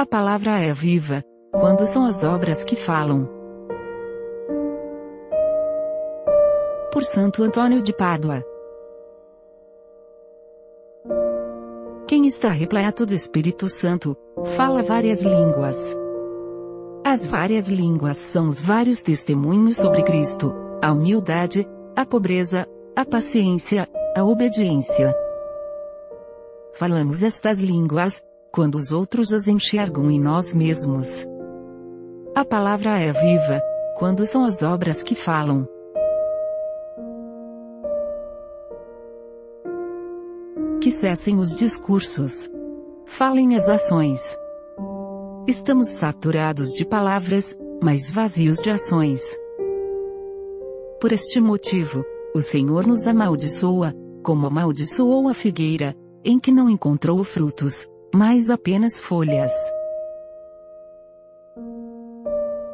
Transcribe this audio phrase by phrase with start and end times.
[0.00, 3.28] A palavra é viva, quando são as obras que falam.
[6.90, 8.42] Por Santo Antônio de Pádua.
[12.08, 14.16] Quem está repleto do Espírito Santo,
[14.56, 15.76] fala várias línguas.
[17.04, 20.50] As várias línguas são os vários testemunhos sobre Cristo,
[20.82, 23.86] a humildade, a pobreza, a paciência,
[24.16, 25.14] a obediência.
[26.72, 28.22] Falamos estas línguas,
[28.52, 31.26] quando os outros as enxergam em nós mesmos.
[32.34, 33.62] A palavra é viva,
[33.96, 35.68] quando são as obras que falam.
[40.80, 42.50] Que cessem os discursos.
[43.04, 44.36] Falem as ações.
[45.46, 49.20] Estamos saturados de palavras, mas vazios de ações.
[51.00, 57.22] Por este motivo, o Senhor nos amaldiçoa, como amaldiçoou a figueira, em que não encontrou
[57.24, 59.52] frutos, mas apenas folhas.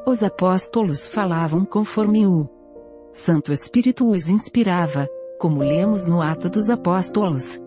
[0.06, 2.48] Os apóstolos falavam conforme o
[3.12, 7.60] Santo Espírito os inspirava, como lemos no Ato dos Apóstolos.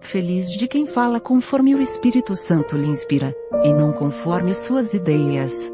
[0.00, 3.34] Feliz de quem fala conforme o Espírito Santo lhe inspira,
[3.64, 5.72] e não conforme suas ideias.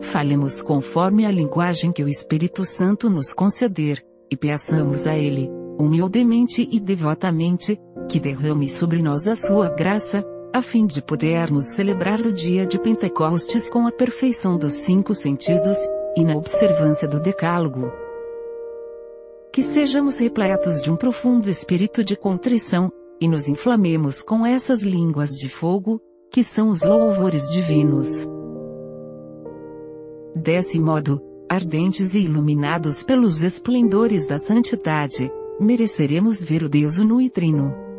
[0.00, 6.68] Falemos conforme a linguagem que o Espírito Santo nos conceder, e peçamos a Ele, humildemente
[6.70, 7.78] e devotamente,
[8.10, 12.76] que derrame sobre nós a sua graça, a fim de podermos celebrar o dia de
[12.76, 15.78] Pentecostes com a perfeição dos cinco sentidos,
[16.16, 17.92] e na observância do decálogo.
[19.52, 25.30] Que sejamos repletos de um profundo espírito de contrição, e nos inflamemos com essas línguas
[25.30, 26.00] de fogo,
[26.32, 28.28] que são os louvores divinos.
[30.34, 37.30] Desse modo, ardentes e iluminados pelos esplendores da santidade, mereceremos ver o Deus uno e
[37.30, 37.89] trino.